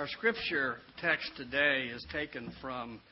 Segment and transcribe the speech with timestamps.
[0.00, 3.02] Our scripture text today is taken from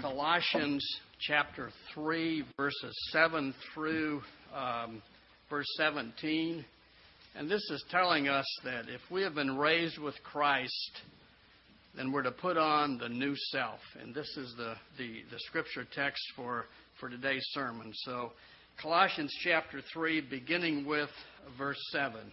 [0.00, 0.82] Colossians
[1.20, 4.22] chapter 3, verses 7 through
[4.56, 5.02] um,
[5.50, 6.64] verse 17.
[7.34, 11.02] And this is telling us that if we have been raised with Christ,
[11.94, 13.80] then we're to put on the new self.
[14.00, 16.64] And this is the, the, the scripture text for,
[17.00, 17.92] for today's sermon.
[18.06, 18.32] So,
[18.80, 21.10] Colossians chapter 3, beginning with
[21.58, 22.32] verse 7.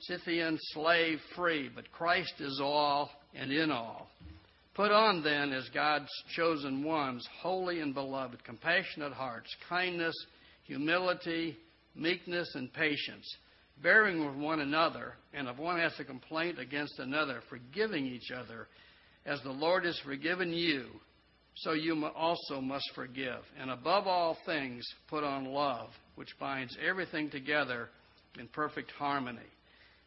[0.00, 4.08] Scythian, slave, free, but Christ is all and in all.
[4.74, 10.14] Put on then as God's chosen ones, holy and beloved, compassionate hearts, kindness,
[10.64, 11.56] humility,
[11.94, 13.36] meekness, and patience,
[13.82, 18.68] bearing with one another, and if one has a complaint against another, forgiving each other,
[19.26, 20.86] as the Lord has forgiven you,
[21.56, 23.40] so you also must forgive.
[23.60, 27.88] And above all things, put on love, which binds everything together
[28.38, 29.40] in perfect harmony.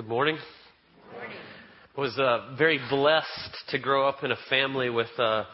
[0.00, 0.38] Good morning.
[1.10, 1.36] Good morning.
[1.94, 5.44] I was uh, very blessed to grow up in a family with uh,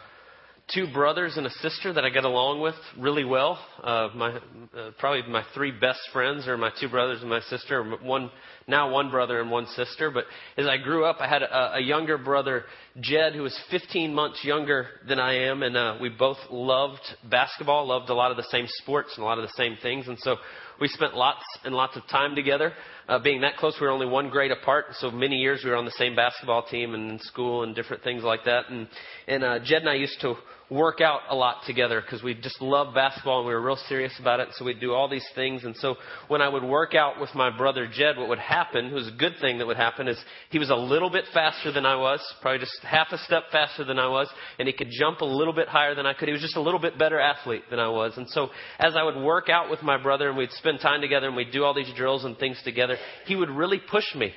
[0.73, 3.59] two brothers and a sister that I get along with really well.
[3.83, 7.97] Uh, my uh, probably my three best friends are my two brothers and my sister.
[8.01, 8.31] One
[8.69, 10.13] now one brother and one sister.
[10.13, 12.67] But as I grew up, I had a, a younger brother,
[13.01, 17.89] Jed, who was 15 months younger than I am, and uh, we both loved basketball,
[17.89, 20.17] loved a lot of the same sports and a lot of the same things, and
[20.21, 20.37] so
[20.81, 22.73] we spent lots and lots of time together.
[23.09, 25.77] Uh, being that close, we were only one grade apart, so many years we were
[25.77, 28.69] on the same basketball team and in school and different things like that.
[28.69, 28.89] And
[29.29, 30.35] and uh, Jed and I used to
[30.71, 34.13] work out a lot together because we just loved basketball and we were real serious
[34.21, 34.49] about it.
[34.53, 35.65] So we'd do all these things.
[35.65, 35.95] And so
[36.29, 39.35] when I would work out with my brother Jed, what would happen, was a good
[39.41, 40.19] thing that would happen, is
[40.51, 43.85] he was a little bit faster than I was, probably just half a step faster
[43.85, 44.29] than I was,
[44.59, 46.29] and he could jump a little bit higher than I could.
[46.29, 48.17] He was just a little bit better athlete than I was.
[48.17, 51.29] And so as I would work out with my brother and we'd spend time together
[51.29, 54.33] and we'd do all these drills and things together, he would really push me.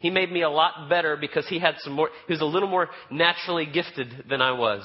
[0.00, 2.68] He made me a lot better because he had some more, he was a little
[2.68, 4.82] more naturally gifted than I was.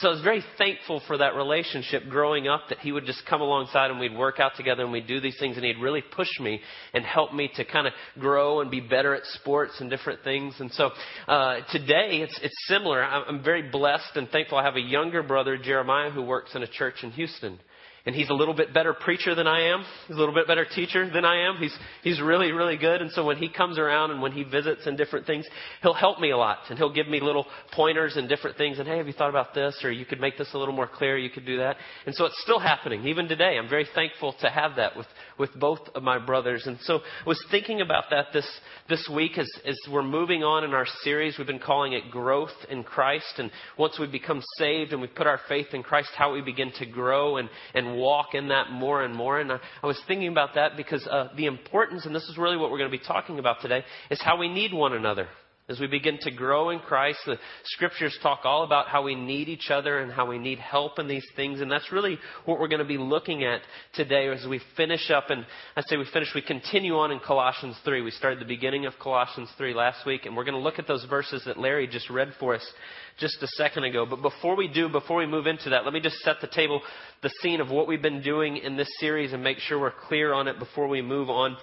[0.00, 3.42] So I was very thankful for that relationship growing up that he would just come
[3.42, 6.30] alongside and we'd work out together and we'd do these things and he'd really push
[6.40, 6.62] me
[6.94, 10.54] and help me to kind of grow and be better at sports and different things.
[10.58, 10.90] And so
[11.28, 13.04] uh, today it's, it's similar.
[13.04, 14.56] I'm very blessed and thankful.
[14.56, 17.58] I have a younger brother, Jeremiah, who works in a church in Houston
[18.06, 19.84] and he's a little bit better preacher than I am.
[20.08, 21.56] He's a little bit better teacher than I am.
[21.58, 23.02] He's he's really really good.
[23.02, 25.46] And so when he comes around and when he visits and different things,
[25.82, 28.78] he'll help me a lot and he'll give me little pointers and different things.
[28.78, 29.80] And hey, have you thought about this?
[29.84, 31.18] Or you could make this a little more clear.
[31.18, 31.76] You could do that.
[32.06, 33.58] And so it's still happening even today.
[33.58, 35.06] I'm very thankful to have that with
[35.38, 36.64] with both of my brothers.
[36.66, 38.48] And so I was thinking about that this
[38.88, 41.36] this week as as we're moving on in our series.
[41.36, 43.34] We've been calling it growth in Christ.
[43.38, 46.72] And once we become saved and we put our faith in Christ, how we begin
[46.78, 49.40] to grow and and walk in that more and more.
[49.40, 52.56] And I, I was thinking about that because uh, the importance, and this is really
[52.56, 55.28] what we're going to be talking about today, is how we need one another.
[55.70, 59.48] As we begin to grow in Christ, the scriptures talk all about how we need
[59.48, 61.60] each other and how we need help in these things.
[61.60, 63.60] And that's really what we're going to be looking at
[63.94, 65.30] today as we finish up.
[65.30, 65.46] And
[65.76, 68.02] I say we finish, we continue on in Colossians 3.
[68.02, 70.88] We started the beginning of Colossians 3 last week, and we're going to look at
[70.88, 72.72] those verses that Larry just read for us
[73.20, 74.04] just a second ago.
[74.04, 76.82] But before we do, before we move into that, let me just set the table,
[77.22, 80.32] the scene of what we've been doing in this series and make sure we're clear
[80.32, 81.56] on it before we move on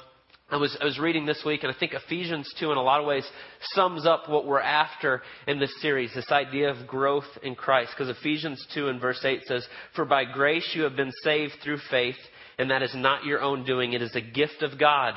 [0.49, 3.01] I was, I was reading this week, and I think Ephesians 2, in a lot
[3.01, 3.29] of ways,
[3.73, 7.91] sums up what we're after in this series this idea of growth in Christ.
[7.97, 11.79] Because Ephesians 2 and verse 8 says, For by grace you have been saved through
[11.91, 12.15] faith,
[12.57, 15.15] and that is not your own doing, it is a gift of God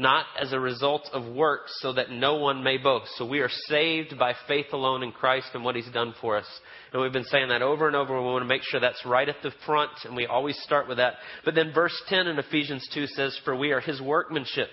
[0.00, 3.10] not as a result of works, so that no one may boast.
[3.16, 6.46] So we are saved by faith alone in Christ and what He's done for us.
[6.92, 8.16] And we've been saying that over and over.
[8.16, 10.96] We want to make sure that's right at the front, and we always start with
[10.96, 11.14] that.
[11.44, 14.70] But then verse 10 in Ephesians 2 says, For we are His workmanship,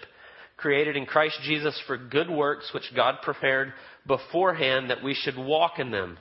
[0.55, 3.73] created in Christ Jesus for good works, which God prepared
[4.07, 6.17] beforehand that we should walk in them.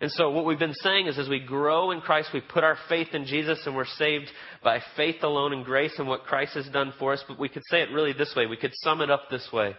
[0.00, 2.78] And so what we've been saying is as we grow in Christ, we put our
[2.88, 4.30] faith in Jesus and we're saved
[4.64, 7.22] by faith alone and grace and what Christ has done for us.
[7.28, 8.46] But we could say it really this way.
[8.46, 9.74] We could sum it up this way.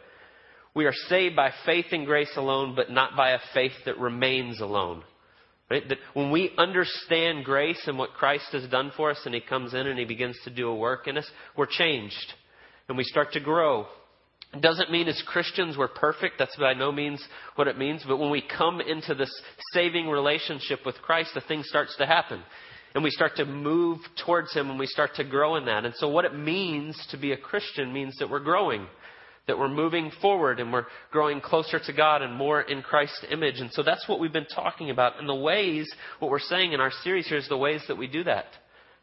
[0.75, 4.61] We are saved by faith and grace alone, but not by a faith that remains
[4.61, 5.03] alone.
[5.71, 5.87] Right?
[5.89, 9.73] That when we understand grace and what Christ has done for us and He comes
[9.73, 12.33] in and He begins to do a work in us, we're changed.
[12.87, 13.87] And we start to grow
[14.59, 16.35] doesn't mean as Christians we're perfect.
[16.37, 17.23] That's by no means
[17.55, 18.03] what it means.
[18.05, 19.31] But when we come into this
[19.73, 22.41] saving relationship with Christ, the thing starts to happen.
[22.93, 25.85] And we start to move towards Him and we start to grow in that.
[25.85, 28.87] And so what it means to be a Christian means that we're growing.
[29.47, 33.59] That we're moving forward and we're growing closer to God and more in Christ's image.
[33.59, 35.17] And so that's what we've been talking about.
[35.17, 35.89] And the ways,
[36.19, 38.45] what we're saying in our series here is the ways that we do that.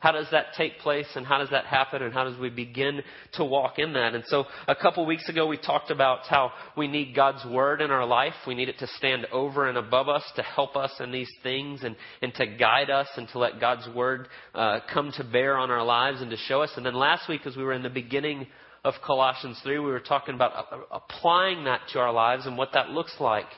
[0.00, 3.02] How does that take place and how does that happen and how does we begin
[3.32, 4.14] to walk in that?
[4.14, 7.90] And so a couple weeks ago we talked about how we need God's Word in
[7.90, 8.34] our life.
[8.46, 11.82] We need it to stand over and above us to help us in these things
[11.82, 15.72] and, and to guide us and to let God's Word uh, come to bear on
[15.72, 16.70] our lives and to show us.
[16.76, 18.46] And then last week as we were in the beginning
[18.84, 20.52] of Colossians 3, we were talking about
[20.92, 23.48] applying that to our lives and what that looks like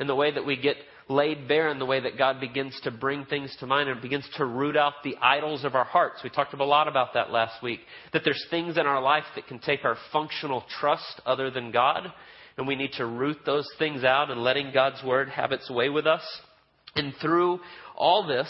[0.00, 0.76] and the way that we get
[1.08, 4.28] laid bare in the way that God begins to bring things to mind and begins
[4.36, 6.20] to root out the idols of our hearts.
[6.24, 7.80] We talked a lot about that last week.
[8.12, 12.12] That there's things in our life that can take our functional trust other than God,
[12.58, 15.88] and we need to root those things out and letting God's Word have its way
[15.88, 16.22] with us.
[16.96, 17.60] And through
[17.94, 18.48] all this,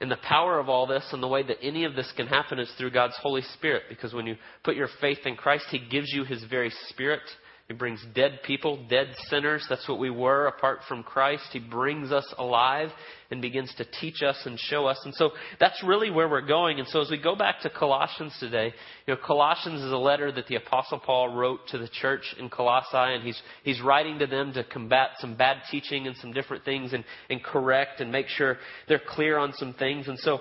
[0.00, 2.58] and the power of all this and the way that any of this can happen
[2.58, 3.84] is through God's Holy Spirit.
[3.88, 7.22] Because when you put your faith in Christ, He gives you His very Spirit
[7.68, 9.66] he brings dead people, dead sinners.
[9.68, 11.44] That's what we were apart from Christ.
[11.52, 12.88] He brings us alive
[13.30, 14.98] and begins to teach us and show us.
[15.04, 16.78] And so that's really where we're going.
[16.78, 18.72] And so as we go back to Colossians today,
[19.06, 22.48] you know, Colossians is a letter that the Apostle Paul wrote to the church in
[22.48, 26.64] Colossae, and he's, he's writing to them to combat some bad teaching and some different
[26.64, 28.56] things and, and correct and make sure
[28.88, 30.08] they're clear on some things.
[30.08, 30.40] And so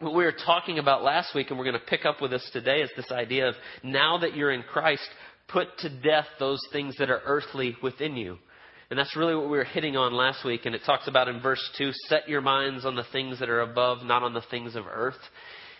[0.00, 2.50] what we were talking about last week, and we're going to pick up with this
[2.52, 3.54] today, is this idea of
[3.84, 5.08] now that you're in Christ,
[5.48, 8.38] put to death those things that are earthly within you.
[8.90, 10.64] And that's really what we were hitting on last week.
[10.64, 13.62] And it talks about in verse 2 set your minds on the things that are
[13.62, 15.14] above, not on the things of earth.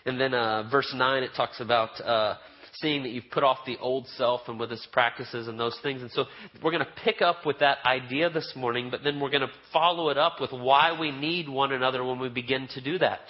[0.05, 2.35] And then uh, verse 9, it talks about uh,
[2.81, 6.01] seeing that you've put off the old self and with its practices and those things.
[6.01, 6.25] And so
[6.61, 9.51] we're going to pick up with that idea this morning, but then we're going to
[9.71, 13.21] follow it up with why we need one another when we begin to do that.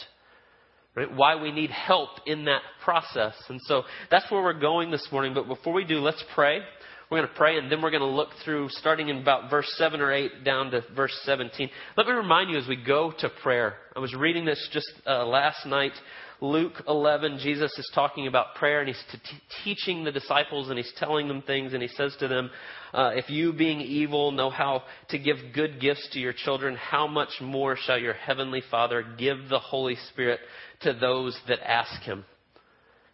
[0.98, 1.16] Right?
[1.16, 3.36] Why we need help in that process.
[3.50, 5.36] And so that's where we're going this morning.
[5.36, 6.62] But before we do, let's pray.
[7.09, 9.71] We're going to pray and then we're going to look through starting in about verse
[9.77, 11.69] 7 or 8 down to verse 17.
[11.95, 13.75] Let me remind you as we go to prayer.
[13.95, 15.94] I was reading this just uh, last night.
[16.42, 19.19] Luke 11, Jesus is talking about prayer and he's t-
[19.63, 22.51] teaching the disciples and he's telling them things and he says to them,
[22.94, 27.07] uh, If you, being evil, know how to give good gifts to your children, how
[27.07, 30.42] much more shall your heavenly Father give the Holy Spirit
[30.81, 32.25] to those that ask Him.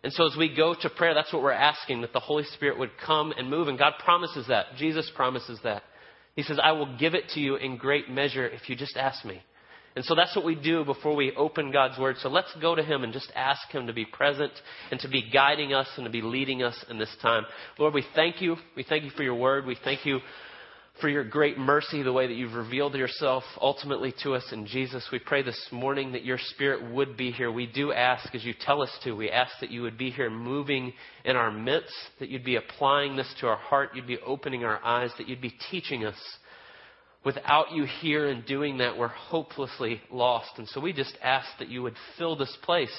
[0.03, 2.77] And so as we go to prayer, that's what we're asking, that the Holy Spirit
[2.77, 3.69] would come and move.
[3.69, 4.65] And God promises that.
[4.77, 5.83] Jesus promises that.
[6.35, 9.23] He says, I will give it to you in great measure if you just ask
[9.23, 9.41] me.
[9.95, 12.15] And so that's what we do before we open God's Word.
[12.19, 14.51] So let's go to Him and just ask Him to be present
[14.89, 17.45] and to be guiding us and to be leading us in this time.
[17.77, 18.57] Lord, we thank you.
[18.75, 19.67] We thank you for your Word.
[19.67, 20.19] We thank you
[21.01, 25.07] for your great mercy, the way that you've revealed yourself ultimately to us in Jesus.
[25.11, 27.51] We pray this morning that your Spirit would be here.
[27.51, 30.29] We do ask, as you tell us to, we ask that you would be here
[30.29, 30.93] moving
[31.25, 34.83] in our midst, that you'd be applying this to our heart, you'd be opening our
[34.83, 36.15] eyes, that you'd be teaching us.
[37.25, 40.51] Without you here and doing that, we're hopelessly lost.
[40.57, 42.95] And so we just ask that you would fill this place,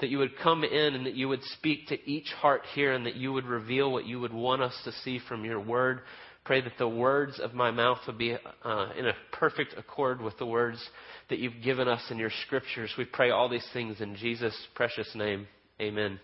[0.00, 3.06] that you would come in and that you would speak to each heart here and
[3.06, 6.00] that you would reveal what you would want us to see from your word
[6.44, 10.38] Pray that the words of my mouth would be uh, in a perfect accord with
[10.38, 10.82] the words
[11.28, 12.92] that you've given us in your scriptures.
[12.96, 15.46] We pray all these things in Jesus' precious name.
[15.80, 16.18] Amen.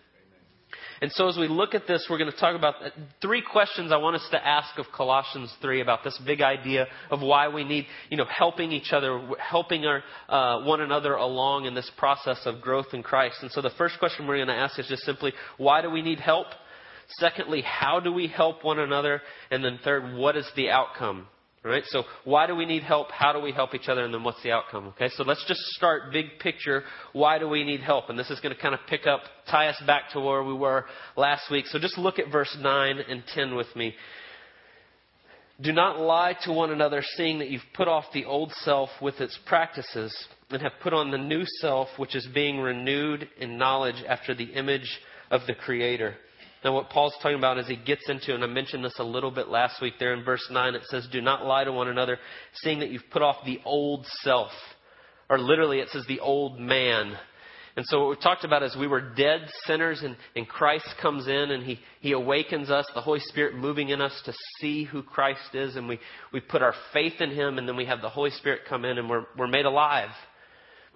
[1.00, 2.74] And so, as we look at this, we're going to talk about
[3.20, 7.20] three questions I want us to ask of Colossians 3 about this big idea of
[7.20, 11.74] why we need, you know, helping each other, helping our, uh, one another along in
[11.74, 13.36] this process of growth in Christ.
[13.42, 16.02] And so, the first question we're going to ask is just simply, why do we
[16.02, 16.46] need help?
[17.18, 19.22] Secondly, how do we help one another?
[19.50, 21.26] And then third, what is the outcome?
[21.64, 21.84] All right?
[21.86, 23.10] So why do we need help?
[23.10, 24.04] How do we help each other?
[24.04, 24.88] And then what's the outcome?
[24.88, 25.08] Okay?
[25.16, 26.84] So let's just start big picture.
[27.12, 28.08] Why do we need help?
[28.08, 30.54] And this is going to kind of pick up, tie us back to where we
[30.54, 30.84] were
[31.16, 31.66] last week.
[31.66, 33.94] So just look at verse 9 and 10 with me.
[35.60, 39.20] Do not lie to one another, seeing that you've put off the old self with
[39.20, 40.14] its practices
[40.50, 44.44] and have put on the new self, which is being renewed in knowledge after the
[44.44, 46.14] image of the Creator.
[46.64, 49.30] Now, what Paul's talking about as he gets into, and I mentioned this a little
[49.30, 52.18] bit last week there in verse 9, it says, Do not lie to one another,
[52.54, 54.50] seeing that you've put off the old self.
[55.28, 57.16] Or literally, it says the old man.
[57.76, 61.26] And so what we talked about is we were dead sinners, and, and Christ comes
[61.28, 65.02] in and he, he awakens us, the Holy Spirit moving in us to see who
[65.02, 65.98] Christ is, and we,
[66.32, 68.96] we put our faith in him, and then we have the Holy Spirit come in,
[68.96, 70.08] and we're, we're made alive.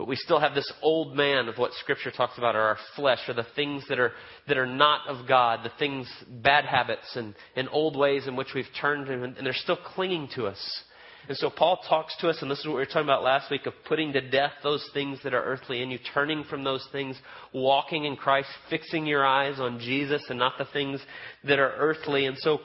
[0.01, 3.19] But we still have this old man of what Scripture talks about, or our flesh,
[3.29, 4.13] or the things that are,
[4.49, 6.11] that are not of God, the things,
[6.43, 10.31] bad habits, and, and old ways in which we've turned, and, and they're still clinging
[10.37, 10.83] to us.
[11.29, 13.51] And so Paul talks to us, and this is what we were talking about last
[13.51, 16.89] week of putting to death those things that are earthly in you, turning from those
[16.93, 17.15] things,
[17.53, 20.99] walking in Christ, fixing your eyes on Jesus and not the things
[21.45, 22.25] that are earthly.
[22.25, 22.61] And so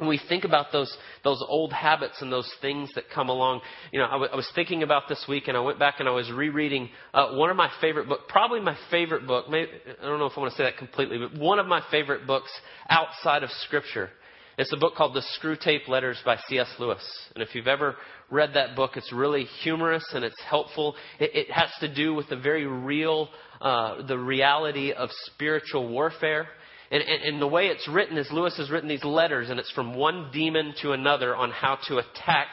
[0.00, 3.60] when we think about those those old habits and those things that come along,
[3.92, 6.08] you know, I, w- I was thinking about this week, and I went back and
[6.08, 9.50] I was rereading uh, one of my favorite book, probably my favorite book.
[9.50, 9.70] Maybe,
[10.02, 12.26] I don't know if I want to say that completely, but one of my favorite
[12.26, 12.50] books
[12.88, 14.08] outside of Scripture.
[14.56, 16.68] It's a book called The Screwtape Letters by C.S.
[16.78, 17.02] Lewis.
[17.34, 17.96] And if you've ever
[18.30, 20.96] read that book, it's really humorous and it's helpful.
[21.18, 23.30] It, it has to do with the very real,
[23.62, 26.46] uh, the reality of spiritual warfare
[26.90, 29.70] and, and, and, the way it's written is Lewis has written these letters, and it's
[29.70, 32.48] from one demon to another on how to attack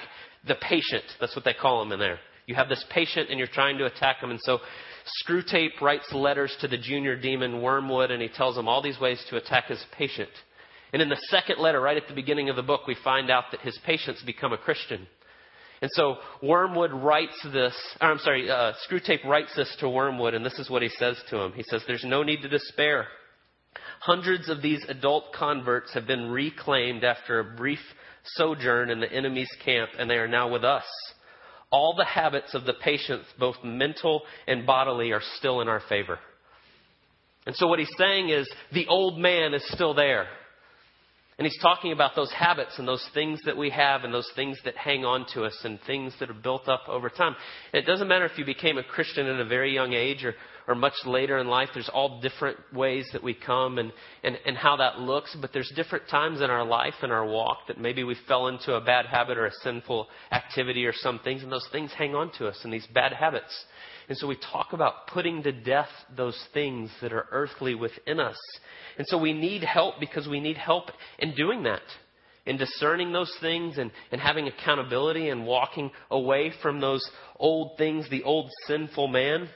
[0.48, 1.04] the patient.
[1.20, 2.20] That's what they call them in there.
[2.46, 4.30] You have this patient, and you're trying to attack him.
[4.30, 4.60] And so
[5.26, 9.24] Screwtape writes letters to the junior demon Wormwood, and he tells him all these ways
[9.30, 10.30] to attack his patient.
[10.94, 13.46] And in the second letter, right at the beginning of the book, we find out
[13.52, 15.08] that his patients become a Christian.
[15.82, 20.46] And so Wormwood writes this, or I'm sorry, uh, Screwtape writes this to Wormwood, and
[20.46, 21.54] this is what he says to him.
[21.54, 23.08] He says, There's no need to despair.
[24.00, 27.80] Hundreds of these adult converts have been reclaimed after a brief
[28.24, 30.86] sojourn in the enemy's camp, and they are now with us.
[31.70, 36.20] All the habits of the patients, both mental and bodily, are still in our favor.
[37.46, 40.28] And so what he's saying is the old man is still there.
[41.38, 44.58] And he's talking about those habits and those things that we have and those things
[44.66, 47.36] that hang on to us and things that are built up over time.
[47.72, 50.34] And it doesn't matter if you became a Christian at a very young age or,
[50.68, 51.70] or much later in life.
[51.76, 55.38] There's all different ways that we come and, and, and how that looks.
[55.40, 58.74] But there's different times in our life and our walk that maybe we fell into
[58.74, 61.44] a bad habit or a sinful activity or some things.
[61.44, 63.66] And those things hang on to us and these bad habits.
[64.10, 68.38] And so we talk about putting to death those things that are earthly within us
[68.98, 71.82] and so we need help because we need help in doing that,
[72.46, 78.10] in discerning those things and, and having accountability and walking away from those old things,
[78.10, 79.50] the old sinful man.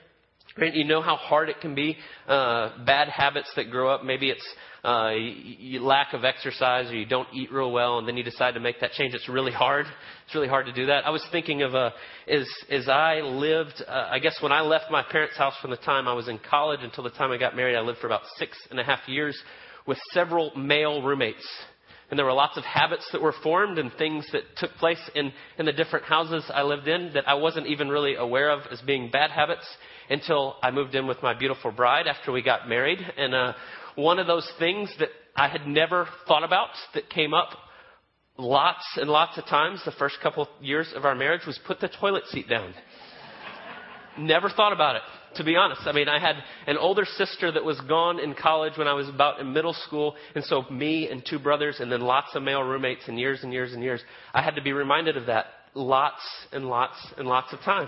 [0.57, 0.73] Right?
[0.73, 4.03] You know how hard it can be, uh, bad habits that grow up.
[4.03, 4.45] Maybe it's
[4.83, 8.55] uh, you, lack of exercise or you don't eat real well, and then you decide
[8.55, 9.13] to make that change.
[9.13, 9.85] It's really hard.
[10.25, 11.05] It's really hard to do that.
[11.05, 11.91] I was thinking of uh,
[12.27, 13.83] as as I lived.
[13.87, 16.39] Uh, I guess when I left my parents' house from the time I was in
[16.49, 19.07] college until the time I got married, I lived for about six and a half
[19.07, 19.37] years
[19.85, 21.47] with several male roommates.
[22.11, 25.31] And there were lots of habits that were formed and things that took place in,
[25.57, 28.81] in the different houses I lived in that I wasn't even really aware of as
[28.81, 29.65] being bad habits
[30.09, 32.99] until I moved in with my beautiful bride after we got married.
[33.17, 33.53] And uh,
[33.95, 37.51] one of those things that I had never thought about that came up
[38.37, 41.89] lots and lots of times the first couple years of our marriage was put the
[41.99, 42.73] toilet seat down.
[44.19, 45.01] never thought about it,
[45.35, 45.81] to be honest.
[45.85, 46.35] I mean, I had
[46.67, 50.15] an older sister that was gone in college when I was about in middle school,
[50.35, 53.51] and so me and two brothers, and then lots of male roommates, and years and
[53.53, 54.01] years and years.
[54.33, 56.21] I had to be reminded of that lots
[56.51, 57.87] and lots and lots of time.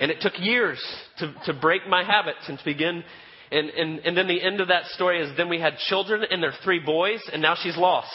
[0.00, 0.82] And it took years
[1.18, 3.04] to, to break my habits and to begin
[3.52, 6.42] and, and, and then the end of that story is then we had children and
[6.42, 8.08] they're three boys, and now she's lost.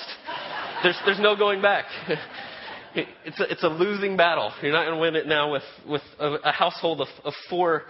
[0.82, 1.86] There's, there's no going back.
[3.26, 4.52] It's a, it's a losing battle.
[4.60, 7.84] You're not going to win it now with, with a, a household of, of four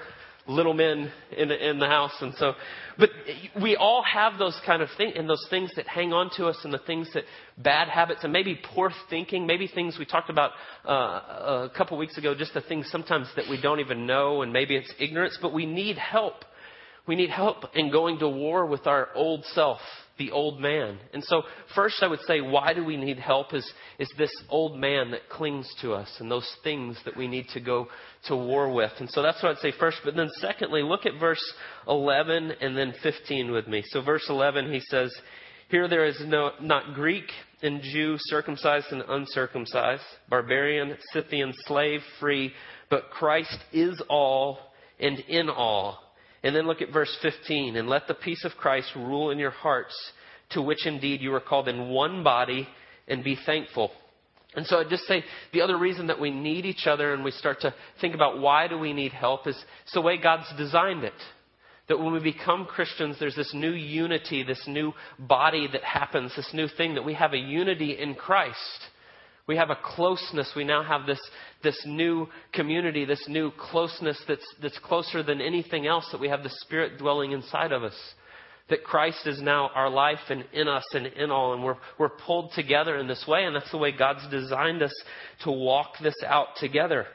[0.48, 2.13] little men in the, in the house.
[2.22, 2.54] And so,
[2.98, 3.10] but
[3.62, 6.58] we all have those kind of things, and those things that hang on to us,
[6.63, 7.24] and the things that
[7.58, 10.51] bad habits, and maybe poor thinking, maybe things we talked about
[10.88, 10.92] uh,
[11.70, 14.75] a couple weeks ago, just the things sometimes that we don't even know, and maybe
[14.75, 16.46] it's ignorance, but we need help.
[17.08, 19.80] We need help in going to war with our old self,
[20.18, 20.98] the old man.
[21.14, 21.44] And so,
[21.76, 23.54] first, I would say, why do we need help?
[23.54, 27.48] Is, is this old man that clings to us and those things that we need
[27.54, 27.88] to go
[28.28, 28.92] to war with.
[29.00, 29.98] And so, that's what I'd say first.
[30.04, 31.44] But then, secondly, look at verse
[31.88, 33.84] 11 and then 15 with me.
[33.88, 35.14] So, verse 11, he says,
[35.70, 37.30] Here there is no, not Greek
[37.62, 42.54] and Jew, circumcised and uncircumcised, barbarian, Scythian, slave, free,
[42.90, 44.60] but Christ is all
[45.00, 46.07] and in all.
[46.48, 47.75] And then look at verse 15.
[47.75, 49.94] And let the peace of Christ rule in your hearts,
[50.51, 52.66] to which indeed you are called in one body,
[53.06, 53.92] and be thankful.
[54.56, 57.32] And so I'd just say the other reason that we need each other and we
[57.32, 61.04] start to think about why do we need help is it's the way God's designed
[61.04, 61.12] it.
[61.89, 66.54] That when we become Christians, there's this new unity, this new body that happens, this
[66.54, 68.56] new thing that we have a unity in Christ.
[69.48, 70.51] We have a closeness.
[70.56, 71.20] We now have this,
[71.63, 76.44] this new community, this new closeness that's, that's closer than anything else, that we have
[76.44, 77.96] the Spirit dwelling inside of us.
[78.70, 82.10] That Christ is now our life and in us and in all, and we're, we're
[82.10, 84.94] pulled together in this way, and that's the way God's designed us
[85.46, 87.06] to walk this out together.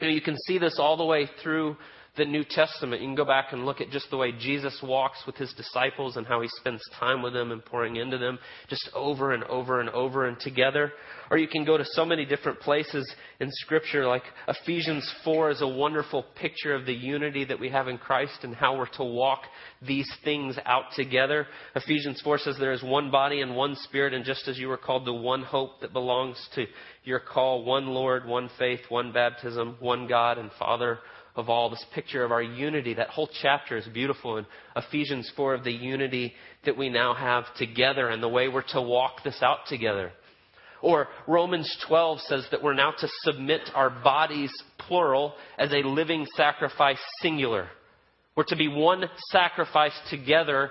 [0.00, 1.76] You, know, you can see this all the way through
[2.16, 3.02] the New Testament.
[3.02, 6.16] You can go back and look at just the way Jesus walks with his disciples
[6.16, 9.80] and how he spends time with them and pouring into them just over and over
[9.80, 10.92] and over and together.
[11.30, 15.62] Or you can go to so many different places in Scripture, like Ephesians 4 is
[15.62, 19.04] a wonderful picture of the unity that we have in Christ and how we're to
[19.04, 19.42] walk
[19.82, 21.46] these things out together.
[21.74, 24.76] Ephesians 4 says there is one body and one spirit, and just as you were
[24.76, 26.66] called to one hope that belongs to
[27.02, 31.00] your call, one Lord, one faith, one baptism, one God and Father
[31.36, 32.94] of all, this picture of our unity.
[32.94, 36.32] That whole chapter is beautiful in Ephesians 4 of the unity
[36.64, 40.12] that we now have together and the way we're to walk this out together.
[40.80, 46.26] Or Romans 12 says that we're now to submit our bodies, plural, as a living
[46.36, 47.68] sacrifice, singular.
[48.36, 50.70] We're to be one sacrifice together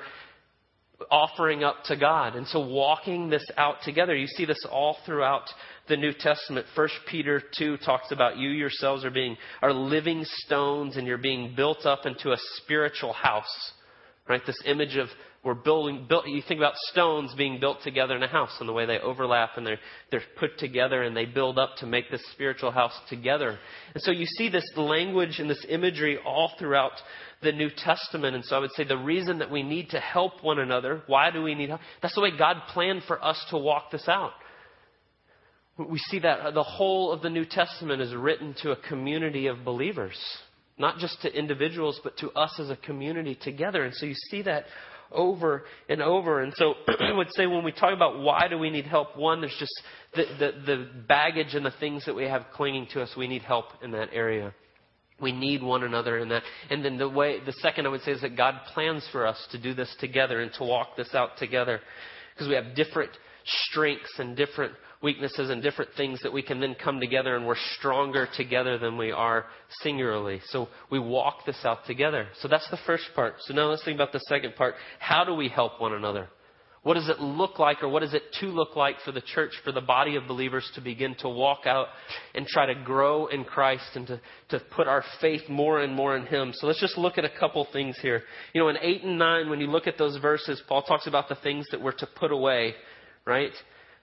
[1.12, 2.36] offering up to God.
[2.36, 5.44] And so walking this out together, you see this all throughout
[5.88, 6.66] the New Testament.
[6.76, 11.54] First Peter 2 talks about you yourselves are being, are living stones and you're being
[11.56, 13.72] built up into a spiritual house.
[14.28, 14.42] Right?
[14.46, 15.10] This image of
[15.44, 18.74] we're building, built, you think about stones being built together in a house and the
[18.74, 22.24] way they overlap and they're, they're put together and they build up to make this
[22.32, 23.60] spiritual house together.
[23.94, 26.94] And so you see this language and this imagery all throughout
[27.42, 28.36] the New Testament.
[28.36, 31.30] And so I would say the reason that we need to help one another, why
[31.30, 31.82] do we need help?
[32.02, 34.32] That's the way God planned for us to walk this out.
[35.78, 39.66] We see that the whole of the New Testament is written to a community of
[39.66, 40.18] believers,
[40.78, 43.84] not just to individuals, but to us as a community together.
[43.84, 44.66] And so you see that
[45.12, 46.42] over and over.
[46.42, 49.42] And so I would say when we talk about why do we need help, one,
[49.42, 49.74] there's just
[50.16, 53.12] the, the, the baggage and the things that we have clinging to us.
[53.18, 54.54] We need help in that area.
[55.22, 56.44] We need one another in that.
[56.70, 59.38] And then the way, the second I would say is that God plans for us
[59.52, 61.80] to do this together and to walk this out together.
[62.34, 63.12] Because we have different
[63.46, 67.56] strengths and different weaknesses and different things that we can then come together and we're
[67.78, 69.46] stronger together than we are
[69.82, 70.40] singularly.
[70.48, 72.28] So we walk this out together.
[72.40, 73.36] So that's the first part.
[73.42, 74.76] So now let's think about the second part.
[75.00, 76.30] How do we help one another?
[76.84, 79.52] What does it look like, or what is it to look like for the church,
[79.64, 81.88] for the body of believers to begin to walk out
[82.36, 86.18] and try to grow in Christ and to, to put our faith more and more
[86.18, 86.52] in Him?
[86.54, 88.24] So let's just look at a couple things here.
[88.54, 91.30] You know, in 8 and 9, when you look at those verses, Paul talks about
[91.30, 92.74] the things that we're to put away,
[93.26, 93.54] right?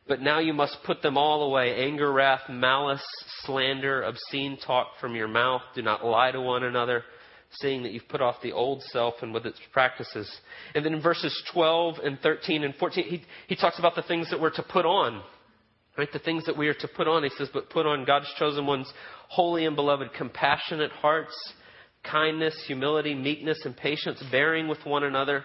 [0.08, 3.04] But now you must put them all away anger, wrath, malice,
[3.44, 5.62] slander, obscene talk from your mouth.
[5.74, 7.04] Do not lie to one another
[7.54, 10.30] seeing that you've put off the old self and with its practices.
[10.74, 14.30] And then in verses 12 and 13 and 14, he, he talks about the things
[14.30, 15.22] that we're to put on.
[15.98, 16.08] Right?
[16.12, 17.24] The things that we are to put on.
[17.24, 18.90] He says, but put on God's chosen ones,
[19.28, 21.34] holy and beloved, compassionate hearts,
[22.04, 25.44] kindness, humility, meekness, and patience, bearing with one another.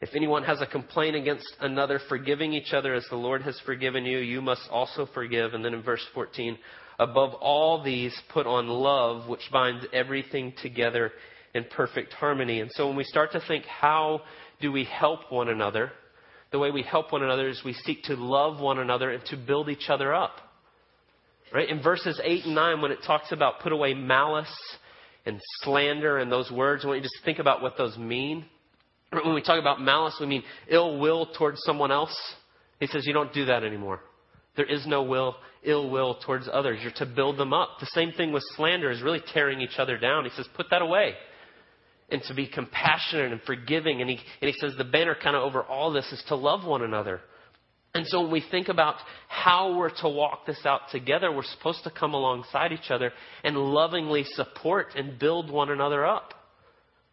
[0.00, 4.04] If anyone has a complaint against another, forgiving each other as the Lord has forgiven
[4.04, 5.54] you, you must also forgive.
[5.54, 6.58] And then in verse 14,
[6.98, 11.12] Above all these, put on love, which binds everything together
[11.54, 12.60] in perfect harmony.
[12.60, 14.22] And so when we start to think, how
[14.60, 15.92] do we help one another?
[16.52, 19.36] The way we help one another is we seek to love one another and to
[19.36, 20.36] build each other up.
[21.52, 21.68] Right?
[21.68, 24.52] In verses 8 and 9, when it talks about put away malice
[25.26, 28.46] and slander and those words, I want you to just think about what those mean.
[29.10, 32.16] When we talk about malice, we mean ill will towards someone else.
[32.80, 34.00] He says you don't do that anymore.
[34.56, 36.80] There is no will, ill will towards others.
[36.82, 37.78] You're to build them up.
[37.80, 40.24] The same thing with slander is really tearing each other down.
[40.24, 41.14] He says, put that away.
[42.08, 44.00] And to be compassionate and forgiving.
[44.00, 46.66] And he, and he says the banner kind of over all this is to love
[46.66, 47.20] one another.
[47.94, 48.96] And so when we think about
[49.28, 53.56] how we're to walk this out together, we're supposed to come alongside each other and
[53.56, 56.34] lovingly support and build one another up.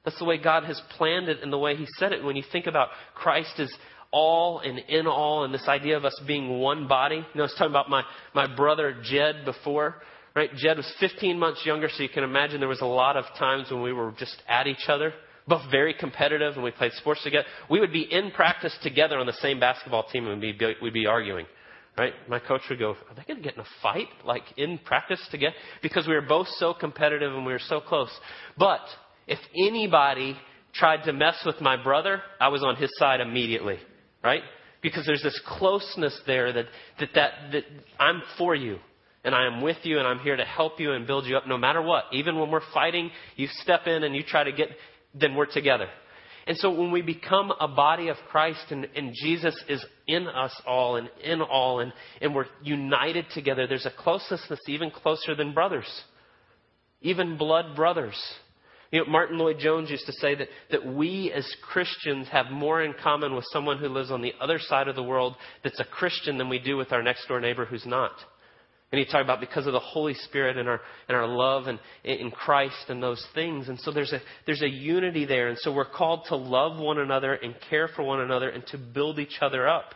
[0.05, 2.23] That's the way God has planned it and the way He said it.
[2.23, 3.71] When you think about Christ as
[4.13, 7.15] all and in all, and this idea of us being one body.
[7.15, 9.95] You know, I was talking about my, my brother Jed before,
[10.35, 10.53] right?
[10.55, 13.71] Jed was 15 months younger, so you can imagine there was a lot of times
[13.71, 15.13] when we were just at each other,
[15.47, 17.47] both very competitive, and we played sports together.
[17.69, 20.93] We would be in practice together on the same basketball team, and we'd be, we'd
[20.93, 21.47] be arguing,
[21.97, 22.13] right?
[22.29, 25.27] My coach would go, Are they going to get in a fight, like in practice
[25.31, 25.55] together?
[25.81, 28.11] Because we were both so competitive and we were so close.
[28.59, 28.81] But
[29.27, 30.36] if anybody
[30.73, 33.77] tried to mess with my brother, I was on his side immediately,
[34.23, 34.41] right?
[34.81, 36.65] Because there's this closeness there that,
[36.99, 37.63] that, that, that
[37.99, 38.79] I'm for you
[39.23, 41.47] and I am with you and I'm here to help you and build you up
[41.47, 42.05] no matter what.
[42.12, 44.69] Even when we're fighting, you step in and you try to get,
[45.13, 45.88] then we're together.
[46.45, 50.51] And so when we become a body of Christ and, and Jesus is in us
[50.67, 55.36] all and in all and, and we're united together, there's a closeness that's even closer
[55.36, 55.88] than brothers,
[57.01, 58.21] even blood brothers.
[58.93, 62.93] You know, Martyn Lloyd-Jones used to say that, that we as Christians have more in
[63.01, 66.38] common with someone who lives on the other side of the world that's a Christian
[66.38, 68.12] than we do with our next door neighbor who's not.
[68.91, 71.79] And he talked about because of the Holy Spirit and our, and our love and,
[72.03, 73.67] in Christ and those things.
[73.67, 75.47] And so there's a, there's a unity there.
[75.47, 78.77] And so we're called to love one another and care for one another and to
[78.77, 79.95] build each other up.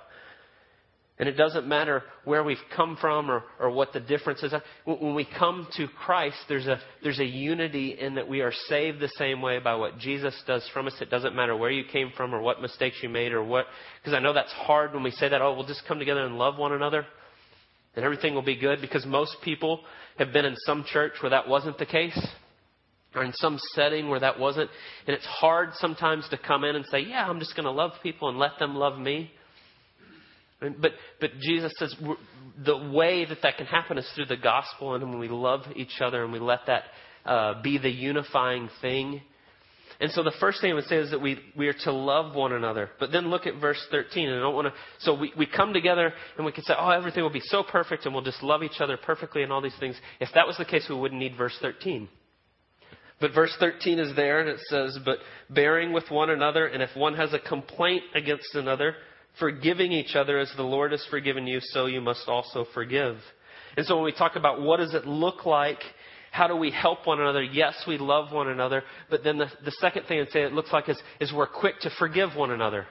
[1.20, 4.54] And it doesn't matter where we've come from or, or what the difference is.
[4.86, 9.00] When we come to Christ, there's a, there's a unity in that we are saved
[9.00, 10.94] the same way by what Jesus does from us.
[11.02, 13.66] It doesn't matter where you came from or what mistakes you made or what,
[14.00, 16.38] because I know that's hard when we say that, oh, we'll just come together and
[16.38, 17.06] love one another
[17.98, 19.82] and everything will be good because most people
[20.20, 22.28] have been in some church where that wasn't the case
[23.16, 24.70] or in some setting where that wasn't.
[25.08, 27.94] And it's hard sometimes to come in and say, yeah, I'm just going to love
[28.04, 29.32] people and let them love me.
[30.60, 31.96] But, but Jesus says
[32.65, 36.02] the way that that can happen is through the gospel and when we love each
[36.02, 36.84] other and we let that
[37.26, 39.22] uh, be the unifying thing.
[40.00, 42.36] And so the first thing I would say is that we, we are to love
[42.36, 42.89] one another.
[43.00, 44.28] But then look at verse 13.
[44.30, 46.89] And I don't want to, so we, we come together and we can say, oh,
[46.89, 49.78] everything will be so perfect and we'll just love each other perfectly and all these
[49.80, 49.96] things.
[50.20, 52.08] If that was the case, we wouldn't need verse 13.
[53.20, 55.17] But verse 13 is there and it says, but
[55.50, 58.96] bearing with one another, and if one has a complaint against another,
[59.39, 63.17] forgiving each other as the Lord has forgiven you, so you must also forgive.
[63.76, 65.80] And so when we talk about what does it look like,
[66.32, 67.43] how do we help one another?
[67.43, 68.84] Yes, we love one another.
[69.10, 71.80] But then the, the second thing I'd say it looks like is, is we're quick
[71.82, 72.86] to forgive one another.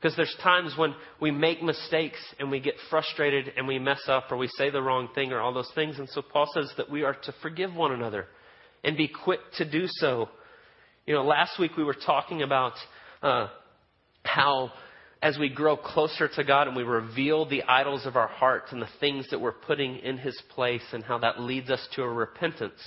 [0.00, 4.24] Because there's times when we make mistakes and we get frustrated and we mess up
[4.30, 5.98] or we say the wrong thing or all those things.
[5.98, 8.26] And so Paul says that we are to forgive one another
[8.82, 10.28] and be quick to do so.
[11.06, 12.74] You know, last week we were talking about
[13.22, 13.48] uh,
[14.24, 14.72] how
[15.24, 18.82] as we grow closer to God and we reveal the idols of our hearts and
[18.82, 22.08] the things that we're putting in His place and how that leads us to a
[22.08, 22.78] repentance.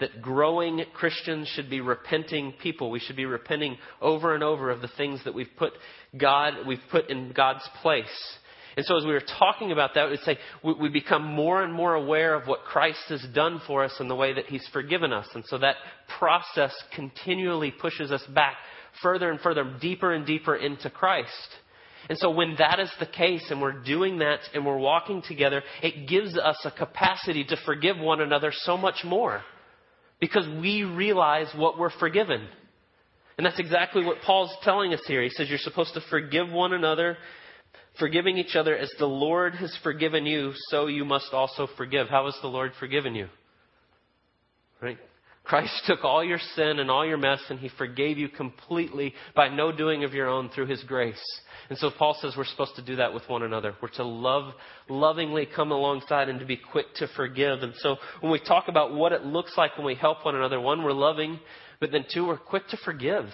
[0.00, 2.90] That growing Christians should be repenting people.
[2.90, 5.74] We should be repenting over and over of the things that we've put
[6.18, 8.06] God, we've put in God's place.
[8.78, 11.92] And so as we were talking about that, say we, we become more and more
[11.92, 15.26] aware of what Christ has done for us and the way that He's forgiven us.
[15.34, 15.76] And so that
[16.18, 18.56] process continually pushes us back
[19.02, 21.48] further and further, deeper and deeper into Christ.
[22.08, 25.62] And so when that is the case and we're doing that and we're walking together,
[25.82, 29.42] it gives us a capacity to forgive one another so much more.
[30.18, 32.46] Because we realize what we're forgiven.
[33.38, 35.22] And that's exactly what Paul's telling us here.
[35.22, 37.16] He says you're supposed to forgive one another,
[37.98, 42.08] forgiving each other as the Lord has forgiven you, so you must also forgive.
[42.08, 43.28] How has the Lord forgiven you?
[44.82, 44.98] Right?
[45.50, 49.48] Christ took all your sin and all your mess and he forgave you completely by
[49.48, 51.20] no doing of your own through his grace.
[51.68, 53.74] And so Paul says we're supposed to do that with one another.
[53.82, 54.54] We're to love,
[54.88, 57.62] lovingly come alongside and to be quick to forgive.
[57.62, 60.60] And so when we talk about what it looks like when we help one another,
[60.60, 61.40] one, we're loving,
[61.80, 63.26] but then two, we're quick to forgive.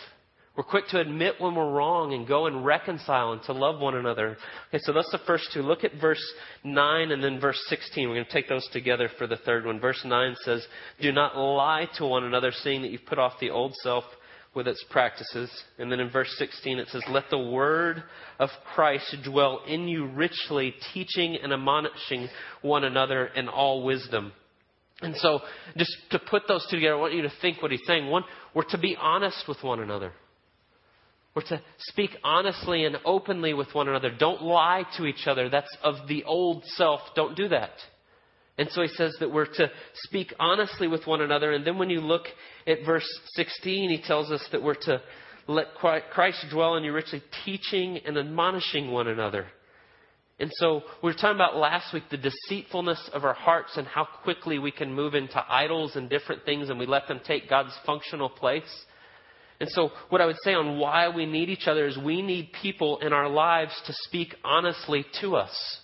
[0.56, 3.94] We're quick to admit when we're wrong and go and reconcile and to love one
[3.94, 4.38] another.
[4.68, 5.60] Okay, so that's the first two.
[5.60, 6.22] Look at verse
[6.64, 8.08] 9 and then verse 16.
[8.08, 9.78] We're going to take those together for the third one.
[9.80, 10.66] Verse 9 says,
[11.02, 14.04] Do not lie to one another, seeing that you've put off the old self
[14.54, 15.50] with its practices.
[15.78, 18.02] And then in verse 16 it says, Let the word
[18.38, 22.28] of Christ dwell in you richly, teaching and admonishing
[22.62, 24.32] one another in all wisdom.
[25.02, 25.40] And so,
[25.76, 28.06] just to put those two together, I want you to think what he's saying.
[28.06, 30.14] One, we're to be honest with one another.
[31.37, 34.11] We're to speak honestly and openly with one another.
[34.11, 35.51] Don't lie to each other.
[35.51, 37.01] That's of the old self.
[37.14, 37.72] Don't do that.
[38.57, 39.70] And so he says that we're to
[40.05, 41.53] speak honestly with one another.
[41.53, 42.22] And then when you look
[42.66, 45.03] at verse 16, he tells us that we're to
[45.46, 49.44] let Christ dwell in you richly, teaching and admonishing one another.
[50.40, 54.09] And so we were talking about last week the deceitfulness of our hearts and how
[54.22, 57.75] quickly we can move into idols and different things and we let them take God's
[57.85, 58.64] functional place.
[59.58, 62.50] And so, what I would say on why we need each other is we need
[62.60, 65.80] people in our lives to speak honestly to us.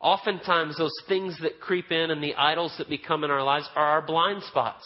[0.00, 3.86] Oftentimes, those things that creep in and the idols that become in our lives are
[3.86, 4.84] our blind spots.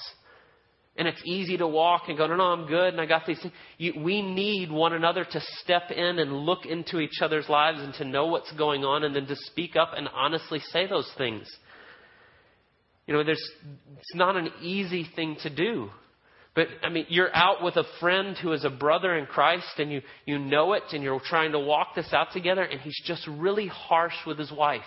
[0.97, 3.41] And it's easy to walk and go, no, no, I'm good, and I got these
[3.41, 3.55] things.
[3.79, 7.95] You, we need one another to step in and look into each other's lives and
[7.95, 11.51] to know what's going on and then to speak up and honestly say those things.
[13.07, 13.51] You know, there's,
[13.99, 15.91] it's not an easy thing to do.
[16.55, 19.93] But, I mean, you're out with a friend who is a brother in Christ and
[19.93, 23.27] you, you know it and you're trying to walk this out together and he's just
[23.29, 24.83] really harsh with his wife.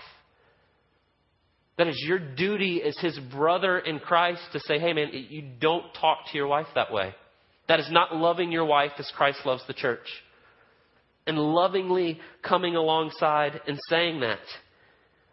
[1.77, 5.85] That is your duty as his brother in Christ to say, hey man, you don't
[5.99, 7.15] talk to your wife that way.
[7.67, 10.07] That is not loving your wife as Christ loves the church.
[11.25, 14.39] And lovingly coming alongside and saying that.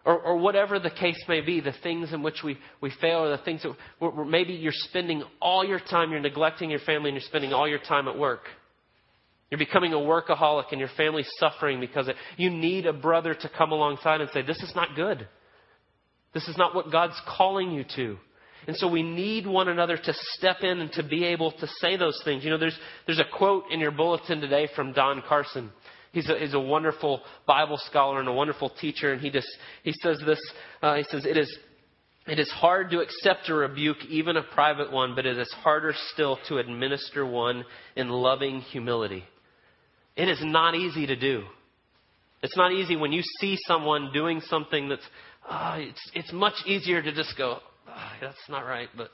[0.04, 3.36] Or, or whatever the case may be, the things in which we, we fail, or
[3.36, 7.10] the things that where, where maybe you're spending all your time, you're neglecting your family,
[7.10, 8.40] and you're spending all your time at work.
[9.50, 13.50] You're becoming a workaholic, and your family's suffering because it, you need a brother to
[13.58, 15.28] come alongside and say, This is not good.
[16.32, 18.16] This is not what God's calling you to.
[18.66, 21.96] And so we need one another to step in and to be able to say
[21.96, 22.44] those things.
[22.44, 25.70] You know, there's, there's a quote in your bulletin today from Don Carson.
[26.12, 29.48] He's a, he's a wonderful Bible scholar and a wonderful teacher, and he just
[29.82, 30.40] he says this.
[30.82, 31.58] Uh, he says it is
[32.26, 35.94] it is hard to accept a rebuke, even a private one, but it is harder
[36.12, 37.64] still to administer one
[37.96, 39.24] in loving humility.
[40.16, 41.44] It is not easy to do.
[42.42, 45.06] It's not easy when you see someone doing something that's
[45.48, 49.08] uh, it's, it's much easier to just go, oh, that's not right, but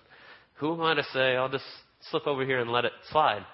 [0.55, 1.37] who am I to say?
[1.37, 1.65] I'll just
[2.11, 3.45] slip over here and let it slide.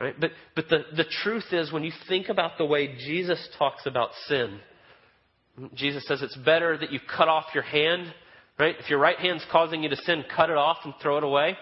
[0.00, 0.14] Right?
[0.18, 4.10] But, but the, the truth is, when you think about the way Jesus talks about
[4.26, 4.58] sin,
[5.74, 8.12] Jesus says it's better that you cut off your hand.
[8.58, 8.74] Right?
[8.78, 11.56] If your right hand's causing you to sin, cut it off and throw it away.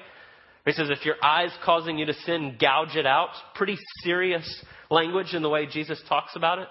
[0.65, 3.31] He says if your eye's causing you to sin, gouge it out.
[3.55, 6.69] Pretty serious language in the way Jesus talks about it.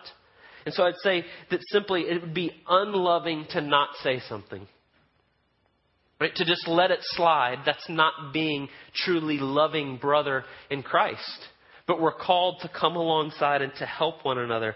[0.65, 4.67] And so I'd say that simply it would be unloving to not say something.
[6.19, 6.35] Right?
[6.35, 11.39] To just let it slide, that's not being truly loving brother in Christ.
[11.87, 14.75] But we're called to come alongside and to help one another.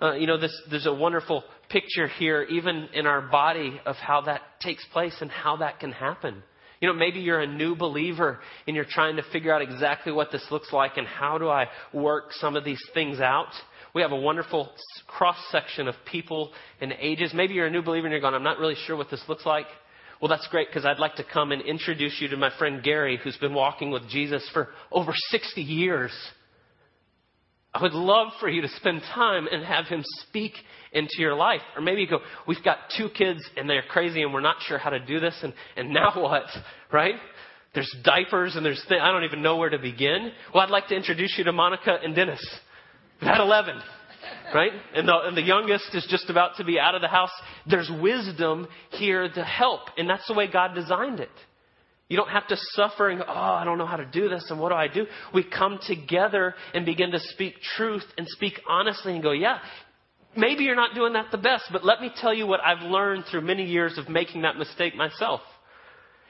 [0.00, 4.22] Uh, you know, this, there's a wonderful picture here, even in our body, of how
[4.22, 6.42] that takes place and how that can happen.
[6.80, 10.32] You know, maybe you're a new believer and you're trying to figure out exactly what
[10.32, 13.52] this looks like and how do I work some of these things out.
[13.94, 14.72] We have a wonderful
[15.06, 17.32] cross section of people and ages.
[17.32, 19.46] Maybe you're a new believer and you're going, I'm not really sure what this looks
[19.46, 19.66] like.
[20.22, 23.18] Well, that's great because I'd like to come and introduce you to my friend Gary,
[23.22, 26.12] who's been walking with Jesus for over 60 years.
[27.74, 30.52] I would love for you to spend time and have him speak
[30.92, 31.62] into your life.
[31.74, 34.78] Or maybe you go, we've got two kids and they're crazy and we're not sure
[34.78, 36.44] how to do this and, and now what?
[36.92, 37.16] Right?
[37.74, 40.30] There's diapers and there's, th- I don't even know where to begin.
[40.54, 42.46] Well, I'd like to introduce you to Monica and Dennis.
[43.20, 43.74] Had 11,
[44.54, 44.72] right?
[44.94, 47.30] And the, and the youngest is just about to be out of the house.
[47.66, 51.30] There's wisdom here to help, and that's the way God designed it.
[52.08, 54.46] You don't have to suffer and go, oh, I don't know how to do this,
[54.50, 55.06] and what do I do?
[55.32, 59.58] We come together and begin to speak truth and speak honestly and go, yeah,
[60.36, 63.24] maybe you're not doing that the best, but let me tell you what I've learned
[63.30, 65.40] through many years of making that mistake myself.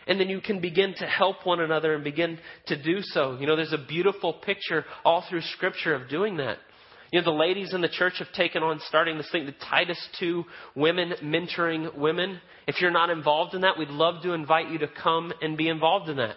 [0.06, 3.36] And then you can begin to help one another and begin to do so.
[3.38, 6.58] You know, there's a beautiful picture all through Scripture of doing that.
[7.12, 9.98] You know, the ladies in the church have taken on starting this thing, the Titus
[10.18, 10.44] 2
[10.74, 12.40] women mentoring women.
[12.66, 15.68] If you're not involved in that, we'd love to invite you to come and be
[15.68, 16.36] involved in that.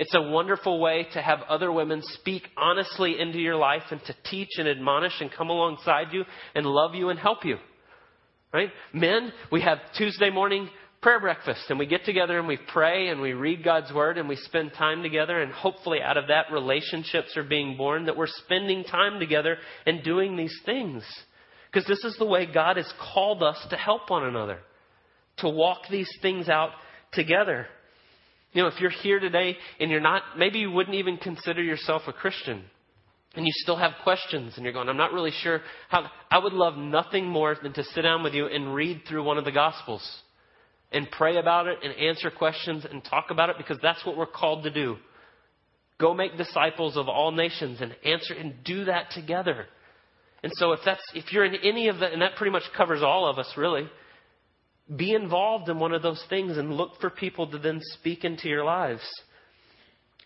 [0.00, 4.16] It's a wonderful way to have other women speak honestly into your life and to
[4.28, 6.24] teach and admonish and come alongside you
[6.56, 7.58] and love you and help you.
[8.52, 8.70] Right?
[8.92, 10.68] Men, we have Tuesday morning
[11.02, 14.28] prayer breakfast and we get together and we pray and we read God's word and
[14.28, 18.26] we spend time together and hopefully out of that relationships are being born that we're
[18.26, 21.04] spending time together and doing these things.
[21.70, 24.58] Because this is the way God has called us to help one another,
[25.38, 26.70] to walk these things out
[27.12, 27.66] together.
[28.52, 32.02] You know, if you're here today and you're not, maybe you wouldn't even consider yourself
[32.06, 32.64] a Christian
[33.34, 36.54] and you still have questions and you're going, I'm not really sure how, I would
[36.54, 39.52] love nothing more than to sit down with you and read through one of the
[39.52, 40.02] Gospels
[40.92, 44.26] and pray about it and answer questions and talk about it because that's what we're
[44.26, 44.96] called to do.
[45.98, 49.66] Go make disciples of all nations and answer and do that together.
[50.42, 53.02] And so if that's if you're in any of that and that pretty much covers
[53.02, 53.88] all of us really,
[54.94, 58.48] be involved in one of those things and look for people to then speak into
[58.48, 59.02] your lives.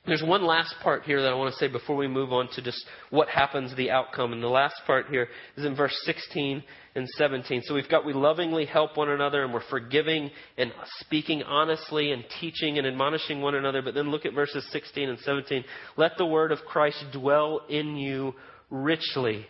[0.06, 2.62] There's one last part here that I want to say before we move on to
[2.62, 4.32] just what happens, the outcome.
[4.32, 6.62] And the last part here is in verse 16
[6.94, 7.62] and 17.
[7.64, 12.24] So we've got we lovingly help one another and we're forgiving and speaking honestly and
[12.40, 13.82] teaching and admonishing one another.
[13.82, 15.64] But then look at verses 16 and 17.
[15.98, 18.34] Let the word of Christ dwell in you
[18.70, 19.46] richly.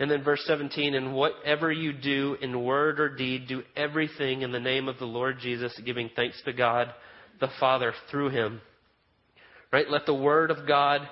[0.00, 4.52] And then verse 17, and whatever you do in word or deed, do everything in
[4.52, 6.94] the name of the Lord Jesus, giving thanks to God
[7.40, 8.60] the Father through him.
[9.72, 9.88] Right?
[9.88, 11.02] Let the Word of God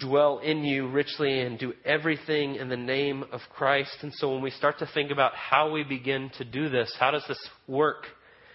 [0.00, 3.96] dwell in you richly and do everything in the name of Christ.
[4.02, 7.10] And so when we start to think about how we begin to do this, how
[7.10, 7.38] does this
[7.68, 8.06] work?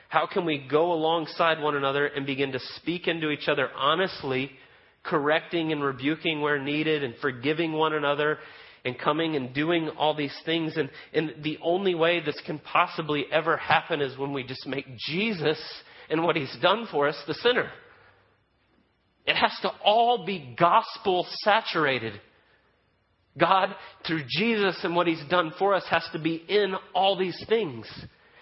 [0.09, 4.51] How can we go alongside one another and begin to speak into each other honestly,
[5.03, 8.39] correcting and rebuking where needed and forgiving one another
[8.83, 10.75] and coming and doing all these things?
[10.75, 14.85] And, and the only way this can possibly ever happen is when we just make
[14.97, 15.61] Jesus
[16.09, 17.69] and what he's done for us the center.
[19.27, 22.13] It has to all be gospel saturated.
[23.37, 23.75] God,
[24.07, 27.85] through Jesus and what He's done for us, has to be in all these things.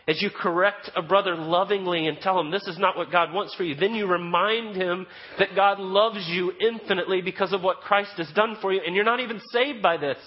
[0.08, 3.56] As you correct a brother lovingly and tell him this is not what God wants
[3.56, 5.08] for you, then you remind him
[5.40, 9.04] that God loves you infinitely because of what Christ has done for you, and you're
[9.04, 10.20] not even saved by this.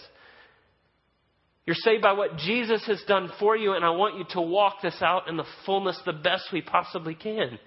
[1.64, 4.82] You're saved by what Jesus has done for you, and I want you to walk
[4.82, 7.60] this out in the fullness, the best we possibly can.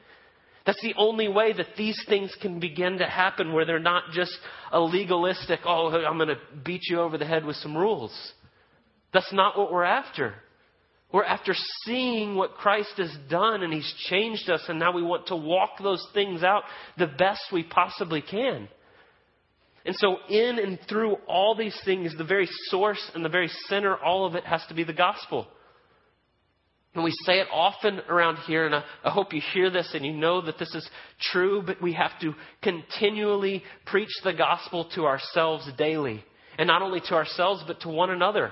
[0.66, 4.38] That's the only way that these things can begin to happen where they're not just
[4.72, 8.14] a legalistic, oh, I'm going to beat you over the head with some rules.
[9.14, 10.36] That's not what we're after.
[11.12, 15.28] We're after seeing what Christ has done and He's changed us, and now we want
[15.28, 16.64] to walk those things out
[16.98, 18.70] the best we possibly can.
[19.84, 23.98] And so, in and through all these things, the very source and the very center,
[23.98, 25.48] all of it has to be the gospel.
[26.94, 30.06] And we say it often around here, and I, I, hope you hear this and
[30.06, 30.88] you know that this is
[31.22, 36.24] true, but we have to continually preach the gospel to ourselves daily.
[36.58, 38.52] And not only to ourselves, but to one another.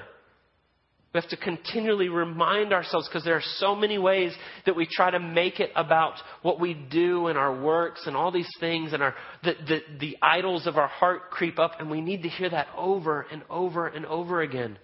[1.14, 4.32] We have to continually remind ourselves because there are so many ways
[4.66, 8.32] that we try to make it about what we do and our works and all
[8.32, 12.00] these things, and our, the, the, the idols of our heart creep up, and we
[12.00, 14.78] need to hear that over and over and over again.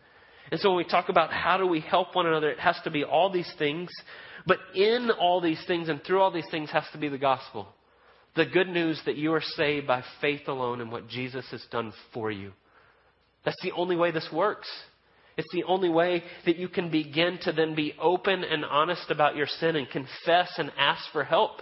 [0.51, 2.91] And so when we talk about how do we help one another, it has to
[2.91, 3.89] be all these things.
[4.45, 7.67] But in all these things and through all these things has to be the gospel.
[8.35, 11.93] The good news that you are saved by faith alone in what Jesus has done
[12.13, 12.51] for you.
[13.43, 14.67] That's the only way this works.
[15.37, 19.35] It's the only way that you can begin to then be open and honest about
[19.35, 21.61] your sin and confess and ask for help.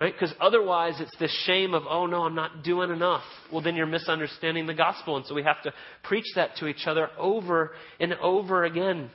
[0.00, 0.12] Right?
[0.12, 3.24] Because otherwise it's this shame of, oh no, I'm not doing enough.
[3.52, 5.16] Well, then you're misunderstanding the gospel.
[5.16, 5.72] And so we have to
[6.04, 9.10] preach that to each other over and over again.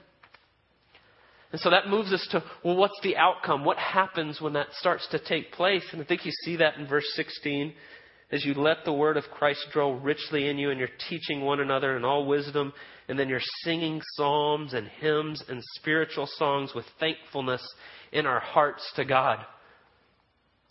[1.53, 3.63] And so that moves us to, well, what's the outcome?
[3.63, 5.85] What happens when that starts to take place?
[5.93, 7.73] And I think you see that in verse 16.
[8.31, 11.59] As you let the word of Christ dwell richly in you and you're teaching one
[11.59, 12.73] another in all wisdom,
[13.07, 17.61] and then you're singing psalms and hymns and spiritual songs with thankfulness
[18.11, 19.37] in our hearts to God.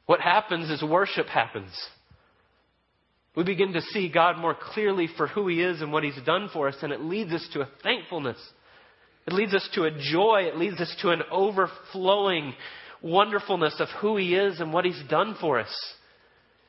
[0.07, 1.73] What happens is worship happens.
[3.35, 6.51] We begin to see God more clearly for who He is and what He's done
[6.53, 8.39] for us, and it leads us to a thankfulness.
[9.27, 10.43] It leads us to a joy.
[10.43, 12.55] It leads us to an overflowing
[13.01, 15.75] wonderfulness of who He is and what He's done for us.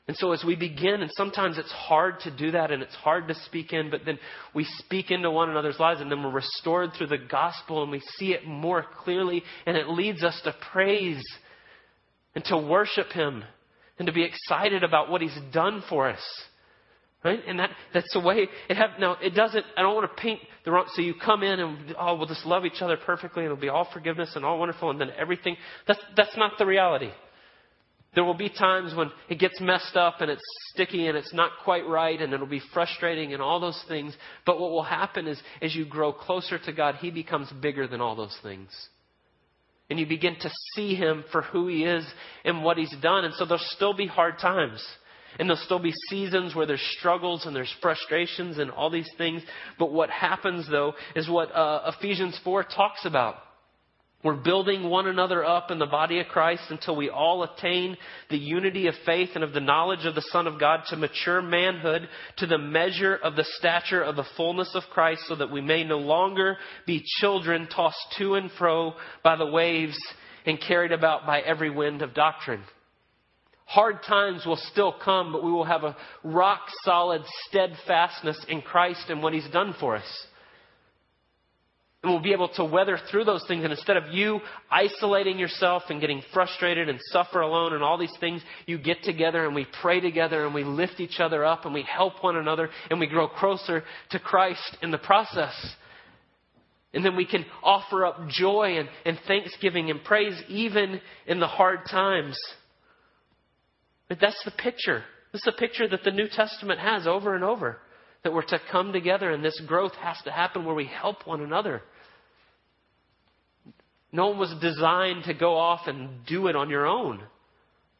[0.08, 3.30] And so as we begin, and sometimes it's hard to do that and it's hard
[3.30, 4.20] to speak in, but then
[4.54, 8.02] we speak into one another's lives and then we're restored through the gospel and we
[8.18, 11.24] see it more clearly and it leads us to praise
[12.36, 13.44] and to worship Him
[14.00, 16.22] and to be excited about what He's done for us.
[17.24, 17.40] Right?
[17.48, 20.42] And that, that's the way it have now it doesn't I don't want to paint
[20.66, 23.52] the wrong so you come in and oh we'll just love each other perfectly and
[23.52, 25.56] it'll be all forgiveness and all wonderful and then everything
[25.88, 27.12] that's that's not the reality.
[28.14, 30.44] There will be times when it gets messed up and it's
[30.74, 34.14] sticky and it's not quite right and it'll be frustrating and all those things.
[34.46, 38.02] But what will happen is as you grow closer to God, He becomes bigger than
[38.02, 38.70] all those things
[39.94, 42.04] and you begin to see him for who he is
[42.44, 43.26] and what he's done.
[43.26, 44.84] And so there'll still be hard times.
[45.38, 49.44] And there'll still be seasons where there's struggles and there's frustrations and all these things.
[49.78, 53.36] But what happens, though, is what uh, Ephesians 4 talks about.
[54.24, 57.98] We're building one another up in the body of Christ until we all attain
[58.30, 61.42] the unity of faith and of the knowledge of the Son of God to mature
[61.42, 62.08] manhood
[62.38, 65.84] to the measure of the stature of the fullness of Christ so that we may
[65.84, 66.58] no longer
[66.88, 68.94] be children tossed to and fro
[69.26, 69.98] by the waves
[70.46, 72.64] and carried about by every wind of doctrine.
[73.66, 79.10] Hard times will still come, but we will have a rock solid steadfastness in Christ
[79.10, 80.28] and what He's done for us.
[82.04, 83.64] And we'll be able to weather through those things.
[83.64, 88.16] And instead of you isolating yourself and getting frustrated and suffer alone and all these
[88.20, 91.74] things, you get together and we pray together and we lift each other up and
[91.74, 95.54] we help one another and we grow closer to Christ in the process.
[96.94, 101.48] And then we can offer up joy and, and thanksgiving and praise even in the
[101.48, 102.38] hard times.
[104.10, 105.04] But that's the picture.
[105.32, 107.78] This is the picture that the New Testament has over and over.
[108.24, 111.42] That we're to come together and this growth has to happen where we help one
[111.42, 111.82] another.
[114.14, 117.20] No one was designed to go off and do it on your own.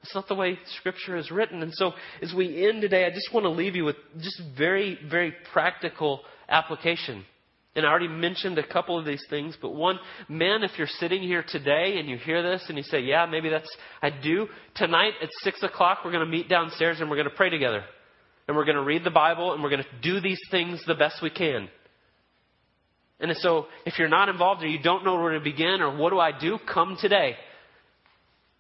[0.04, 1.64] It's not the way Scripture is written.
[1.64, 5.00] And so, as we end today, I just want to leave you with just very,
[5.10, 7.26] very practical application.
[7.76, 9.98] And I already mentioned a couple of these things, but one,
[10.30, 13.50] men, if you're sitting here today and you hear this and you say, yeah, maybe
[13.50, 17.30] that's, I do, tonight at 6 o'clock, we're going to meet downstairs and we're going
[17.30, 17.84] to pray together.
[18.48, 20.94] And we're going to read the Bible and we're going to do these things the
[20.94, 21.70] best we can.
[23.20, 26.10] And so, if you're not involved or you don't know where to begin or what
[26.10, 27.36] do I do, come today.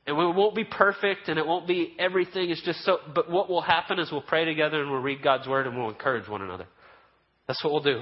[0.05, 2.49] And it won't be perfect and it won't be everything.
[2.49, 5.47] It's just so, but what will happen is we'll pray together and we'll read God's
[5.47, 6.65] Word and we'll encourage one another.
[7.47, 8.01] That's what we'll do.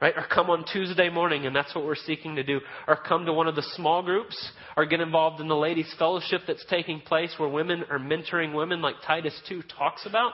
[0.00, 0.14] Right?
[0.16, 2.60] Or come on Tuesday morning and that's what we're seeking to do.
[2.88, 6.42] Or come to one of the small groups or get involved in the ladies' fellowship
[6.46, 10.32] that's taking place where women are mentoring women like Titus 2 talks about.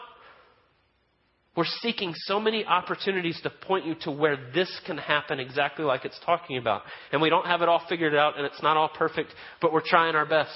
[1.57, 6.05] We're seeking so many opportunities to point you to where this can happen exactly like
[6.05, 6.83] it's talking about.
[7.11, 9.31] And we don't have it all figured out and it's not all perfect,
[9.61, 10.53] but we're trying our best.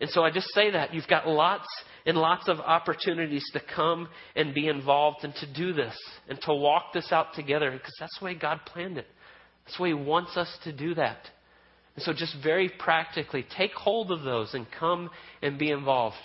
[0.00, 0.92] And so I just say that.
[0.92, 1.68] You've got lots
[2.04, 5.96] and lots of opportunities to come and be involved and to do this
[6.28, 9.06] and to walk this out together because that's the way God planned it.
[9.64, 11.18] That's the way He wants us to do that.
[11.94, 15.10] And so just very practically, take hold of those and come
[15.42, 16.16] and be involved.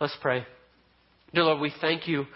[0.00, 0.44] Let's pray.
[1.34, 2.26] Dear Lord, we thank you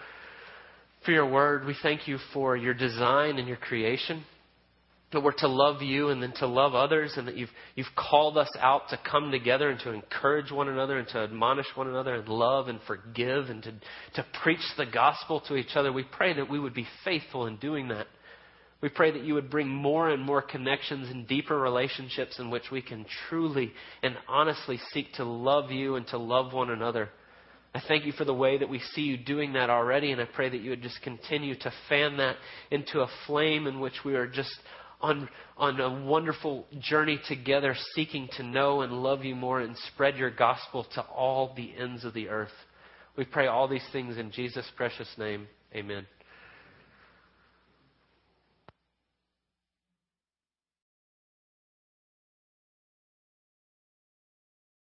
[1.06, 1.64] for your word.
[1.64, 4.24] We thank you for your design and your creation.
[5.12, 8.36] That we're to love you and then to love others, and that you've, you've called
[8.36, 12.16] us out to come together and to encourage one another and to admonish one another
[12.16, 13.72] and love and forgive and to,
[14.14, 15.92] to preach the gospel to each other.
[15.92, 18.08] We pray that we would be faithful in doing that.
[18.82, 22.70] We pray that you would bring more and more connections and deeper relationships in which
[22.70, 27.08] we can truly and honestly seek to love you and to love one another.
[27.76, 30.24] I thank you for the way that we see you doing that already, and I
[30.24, 32.36] pray that you would just continue to fan that
[32.70, 34.54] into a flame in which we are just
[35.02, 40.16] on, on a wonderful journey together, seeking to know and love you more and spread
[40.16, 42.48] your gospel to all the ends of the earth.
[43.14, 45.46] We pray all these things in Jesus' precious name.
[45.74, 46.06] Amen.